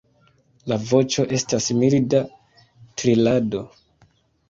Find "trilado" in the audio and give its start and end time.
2.59-3.67